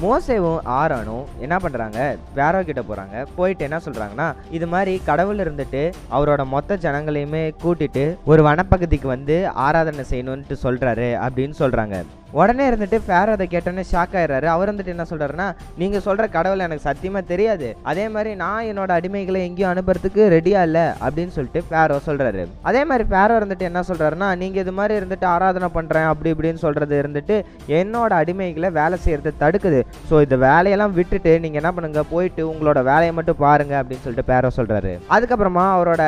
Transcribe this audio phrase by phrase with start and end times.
[0.00, 1.98] மோசேவும் ஆரானும் என்ன பண்ணுறாங்க
[2.36, 8.42] பேரோ கிட்ட போகிறாங்க போயிட்டு என்ன சொல்கிறாங்கன்னா இது மாதிரி கடவுள் இருந்துட்டு அவரோட மொத்த ஜனங்களையுமே கூட்டிட்டு ஒரு
[8.42, 11.98] வனப்பகுதிக்கு வந்து ஆராதனை செய்யணும்ட்டு சொல்கிறாரு அப்படின்னு சொல்கிறாங்க
[12.38, 14.46] உடனே இருந்துட்டு ஃபேர் அதை கேட்டோன்னே ஷாக் ஆயிடுறாரு.
[14.54, 15.46] அவர் வந்துட்டு என்ன சொல்கிறாருன்னா
[15.80, 17.68] நீங்கள் சொல்கிற கடவுள் எனக்கு சத்தியமாக தெரியாது.
[17.90, 23.06] அதே மாதிரி நான் என்னோட அடிமைகளை எங்கேயும் அனுப்புறதுக்கு ரெடியாக இல்லை அப்படின்னு சொல்லிட்டு ஃபேரோ சொல்கிறாரு அதே மாதிரி
[23.12, 27.36] ஃபேரோ இருந்துட்டு என்ன சொல்கிறாருன்னா நீங்கள் இது மாதிரி இருந்துட்டு ஆராதனை பண்ணுறேன் அப்படி இப்படின்னு சொல்கிறது இருந்துட்டு
[27.80, 29.80] என்னோட அடிமைகளை வேலை செய்கிறது தடுக்குது.
[30.10, 34.52] ஸோ இந்த வேலையெல்லாம் விட்டுட்டு நீங்கள் என்ன பண்ணுங்க போயிட்டு உங்களோட வேலையை மட்டும் பாருங்க அப்படின்னு சொல்லிட்டு ஃபேரோ
[34.58, 36.02] சொல்கிறாரு அதுக்கப்புறமா அவரோட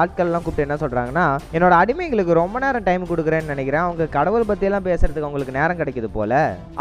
[0.00, 3.84] ஆட்கள்லாம் கூப்பிட்டு என்ன சொல்கிறாங்கன்னா என்னோட அடிமைகளுக்கு ரொம்ப நேரம் டைம் கொடுக்குறேன்னு நினைக்கிறேன்.
[3.86, 6.32] அவங்க கடவுள் பற்றியெல்லாம் பேசுறதுக்கு அவங்களுக்கு நேரம் கிடைக்குது போல.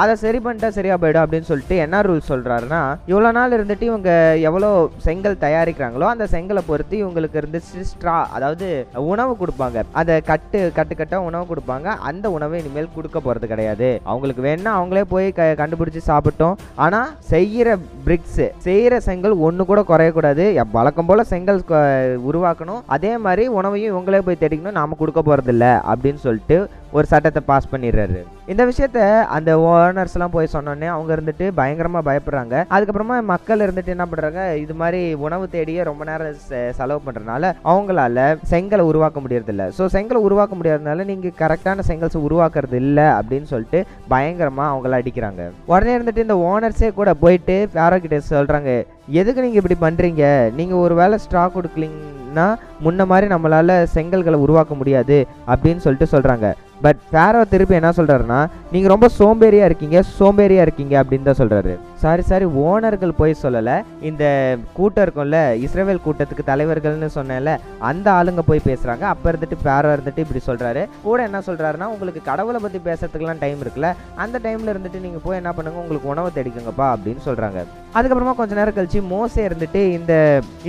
[0.01, 2.81] அதை சரி பண்ணிட்டா சரியா போயிடும் அப்படின்னு சொல்லிட்டு என்ன ரூல் சொல்றாருன்னா
[3.11, 4.11] இவ்வளோ நாள் இருந்துட்டு இவங்க
[4.49, 4.69] எவ்வளோ
[5.05, 8.67] செங்கல் தயாரிக்கிறாங்களோ அந்த செங்கலை பொறுத்து இவங்களுக்கு இருந்து ஸ்ட்ரா அதாவது
[9.13, 9.83] உணவு கொடுப்பாங்க.
[10.01, 11.87] அதை கட்டு கட்டு கட்டா உணவு கொடுப்பாங்க.
[12.09, 13.89] அந்த உணவை இனிமேல் கொடுக்க போறது கிடையாது.
[14.11, 16.57] அவங்களுக்கு வேணா அவங்களே போய் க கண்டுபிடிச்சி சாப்பிட்டோம்.
[16.85, 17.01] ஆனா
[17.33, 20.45] செய்கிற பிரிக்ஸ் செய்கிற செங்கல் ஒன்று கூட குறையக்கூடாது.
[20.77, 21.61] வழக்கம் போல செங்கல்
[22.29, 22.81] உருவாக்கணும்.
[22.95, 24.79] அதே மாதிரி உணவையும் இவங்களே போய் தேடிக்கணும்.
[24.79, 26.57] நாம கொடுக்க இல்லை அப்படின்னு சொல்லிட்டு
[26.95, 28.19] ஒரு சட்டத்தை பாஸ் பண்ணிடுறாரு.
[28.51, 28.99] இந்த விஷயத்த
[29.35, 32.55] அந்த ஓனர்ஸ் எல்லாம் போய் சொன்னோன்னே அவங்க இருந்துட்டு பயங்கரமா பயப்படுறாங்க.
[32.75, 36.39] அதுக்கப்புறமா மக்கள் இருந்துட்டு என்ன பண்றாங்க இது மாதிரி உணவு தேடியே ரொம்ப நேரம்
[36.79, 39.65] செலவு பண்றதுனால அவங்களால செங்கலை உருவாக்க முடியறதில்ல.
[39.77, 43.81] ஸோ செங்கலை உருவாக்க முடியாதனால நீங்க கரெக்டான செங்கல்ஸ் உருவாக்குறது இல்ல அப்படின்னு சொல்லிட்டு
[44.13, 45.43] பயங்கரமா அவங்கள அடிக்கிறாங்க.
[45.71, 48.71] உடனே இருந்துட்டு இந்த ஓனர்ஸே கூட போயிட்டு ஃபேரோ கிட்ட சொல்றாங்க
[49.21, 50.23] எதுக்கு நீங்க இப்படி பண்றீங்க?
[50.59, 52.45] நீங்க ஒரு வேளை ஸ்ட்ரா கொடுக்கலீங்கன்னா
[52.85, 55.17] முன்ன மாதிரி நம்மளால செங்கல்களை உருவாக்க முடியாது.
[55.51, 56.47] அப்படின்னு சொல்லிட்டு சொல்றாங்க.
[56.81, 58.39] பட் ஃபேரோ திருப்பி என்ன சொல்கிறாருன்னா
[58.71, 61.77] நீங்க ரொம்ப சோம்பேறியா இருக்கீங்க சோம்பேறியா இருக்கீங்க அப்படின்னு தான் சொல்றாரு.
[62.05, 63.75] சாரி சாரி ஓனர்கள் போய் சொல்லலை.
[64.09, 64.23] இந்த
[64.77, 67.51] கூட்டம் இருக்கும்ல இஸ்ரேல் கூட்டத்துக்கு தலைவர்கள்னு சொன்னேன்ல
[67.89, 72.59] அந்த ஆளுங்க போய் பேசுகிறாங்க அப்போ இருந்துட்டு ஃபேரோ இருந்துட்டு இப்படி சொல்கிறாரு கூட என்ன சொல்கிறாருன்னா உங்களுக்கு கடவுளை
[72.65, 73.89] பற்றி பேசுறதுக்குலாம் டைம் இருக்குல்ல.
[74.23, 77.59] அந்த டைமில் இருந்துட்டு நீங்கள் போய் என்ன பண்ணுங்க உங்களுக்கு உணவு தேடிக்கோங்கப்பா அப்படின்னு சொல்கிறாங்க
[77.97, 80.13] அதுக்கப்புறமா கொஞ்ச நேரம் கழிச்சு மோசே இருந்துட்டு இந்த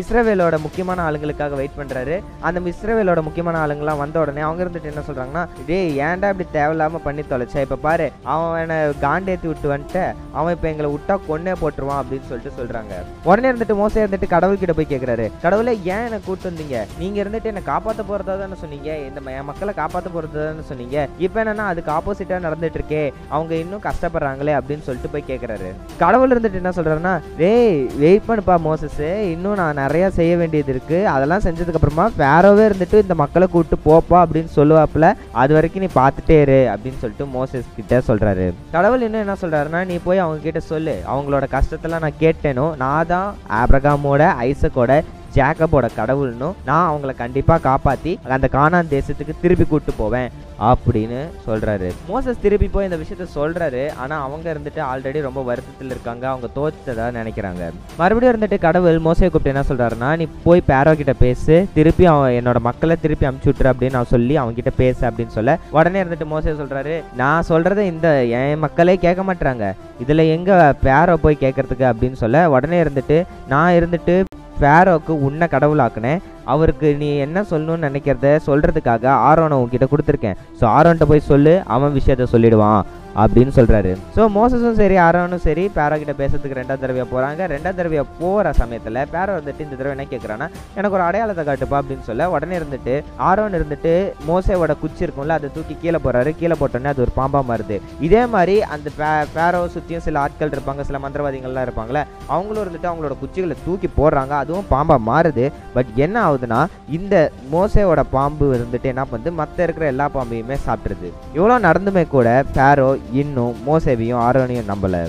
[0.00, 2.16] இஸ்ரேவேலோட முக்கியமான ஆளுங்களுக்காக வெயிட் பண்ணுறாரு
[2.48, 7.24] அந்த இஸ்ரேவேலோட முக்கியமான ஆளுங்களாம் வந்த உடனே அவங்க இருந்துட்டு என்ன சொல்கிறாங்கன்னா டே ஏன்டா இப்படி தேவையில்லாமல் பண்ணி
[7.32, 7.60] தொலைச்சா?
[7.66, 8.76] இப்போ பாரு அவன் என்ன
[9.06, 10.04] காண்டேத்தி விட்டு வந்துட்டு.
[10.38, 12.92] அவன் இப்போ எங்களை விட்டா கொன்னே போட்டுருவான் அப்படின்னு சொல்லிட்டு சொல்றாங்க.
[13.24, 16.86] உடனே இருந்துட்டு மோசே இருந்துட்டு கடவுள்கிட்ட போய் கேட்கிறாரு கடவுளே ஏன் என்னை கூட்டு வந்தீங்க?
[16.98, 18.96] நீங்க இருந்துட்டு என்ன காப்பாத்த போறதா தானே சொன்னீங்க?
[18.96, 21.08] இந்த ம- என் மக்களை காப்பாத்த போறதா தானே சொன்னீங்க?
[21.18, 26.52] இப்போ என்னன்னா அதுக்கு ஆப்போசிட்டா நடந்துட்டு இருக்கே அவங்க இன்னும் கஷ்டப்படுறாங்களே அப்படின்னு சொல்லிட்டு போய் கேட்கிறாரு கடவுள் இருந்துட்டு
[26.52, 29.00] என்ன சொல்றாருன்னா டேய் வெயிட் பண்ணுப்பா மோசஸ்.
[29.30, 31.08] இன்னும் நான் நிறைய செய்ய வேண்டியது இருக்கு.
[31.08, 36.40] அதெல்லாம் செஞ்சதுக்கு அப்புறமா வேறவே இருந்துட்டு இந்த மக்களை கூப்பிட்டு போப்பா அப்படின்னு சொல்லுவாப்புல அது வரைக்கும் நீ பார்த்துட்டே
[36.40, 38.52] இரு அப்படின்னு சொல்லிட்டு மோசஸ் கிட்ட சொல்றாரு.
[38.72, 40.98] கடவுள் இன்னும் என்ன சொல்றாருன்னா நீ போய் அவங்க கிட்ட சொல்லு.
[41.06, 43.28] அவங்களோட கஷ்டத்தெல்லாம் நான் கேட்டேனோ நான் தான்
[43.60, 44.92] ஆப்ரகாமோட ஐசக்கோட
[45.36, 50.28] ஜேக்கபோட கடவுள்னும் நான் அவங்கள கண்டிப்பா காப்பாத்தி அந்த கானான் தேசத்துக்கு திருப்பி கூட்டு போவேன்
[50.60, 51.88] அப்படின்னு சொல்றாரு.
[52.08, 53.82] மோசஸ் திருப்பி போய் இந்த விஷயத்த சொல்றாரு.
[54.02, 56.24] ஆனா அவங்க இருந்துட்டு ஆல்ரெடி ரொம்ப வருத்தத்தில் இருக்காங்க.
[56.28, 57.62] அவங்க தோத்ததா நினைக்கிறாங்க.
[57.96, 61.68] மறுபடியும் இருந்துட்டு கடவுள் மோசையை கூப்பிட்டு என்ன சொல்றாருன்னா நீ போய் பேரோ கிட்ட பேசு.
[61.74, 65.58] திருப்பி அவன் என்னோட மக்களை திருப்பி அமுச்சு விட்டுரு அப்படின்னு நான் சொல்லி அவங்க கிட்ட பேசு அப்படின்னு சொல்ல
[65.70, 69.72] உடனே இருந்துட்டு மோசே சொல்றாரு நான் சொல்றத இந்த என் மக்களே கேட்க மாட்டாங்க
[70.06, 71.84] இதுல எங்க பேரோ போய் கேட்கறதுக்கு?
[71.92, 74.24] அப்படின்னு சொல்ல உடனே இருந்துட்டு நான் இருந்துட்டு
[74.58, 76.22] ஃபேரோக்கு உன்னை கடவுளாக்குனேன்
[76.52, 80.38] அவருக்கு நீ என்ன சொல்லணும்னு நினைக்கிறத சொல்றதுக்காக ஆரோனை உன்கிட்ட கொடுத்துருக்கேன்.
[80.60, 82.82] ஸோ ஆரோன்ட்ட போய் சொல்லு அவன் விஷயத்த சொல்லிடுவான்.
[83.16, 88.08] அப்படின்னு சொல்கிறாரு ஸோ மோசஸும் சரி ஆரோனும் சரி பேரோ கிட்ட பேசுறதுக்கு ரெண்டாவது தடவையாக போகிறாங்க ரெண்டாம் தடவையாக
[88.18, 90.46] போகிற சமயத்தில் பேரோ வந்துட்டு இந்த தடவை என்ன கேட்குறான்னா
[90.76, 92.94] எனக்கு ஒரு அடையாளத்தை காட்டுப்பா அப்படின்னு சொல்ல உடனே இருந்துட்டு
[93.26, 93.92] ஆரோன் இருந்துட்டு
[94.28, 97.76] மோசேவோட குச்சி இருக்கும்ல அதை தூக்கி கீழே போறாரு கீழே போட்டோன்னே அது ஒரு பாம்பா மாறுது.
[98.00, 103.16] இதே மாதிரி அந்த பே- பேரோ சுற்றியும் சில ஆட்கள் இருப்பாங்க சில மந்திரவாதிகள்லாம் இருப்பாங்கல்ல அவங்களும் இருந்துட்டு அவங்களோட
[103.20, 104.32] குச்சிகளை தூக்கி போடுறாங்க.
[104.36, 105.44] அதுவும் பாம்பா மாறுது.
[105.74, 106.60] பட் என்ன ஆகுதுன்னா
[106.90, 107.14] இந்த
[107.52, 113.56] மோசையோட பாம்பு இருந்துட்டு என்ன பண்ணுது மற்ற இருக்கிற எல்லா பாம்பையுமே சாப்பிட்ருது இவ்வளோ நடந்துமே கூட பேரோ இன்னும்
[113.66, 115.08] மோசேவையும் ஆரோனையும் நம்பல.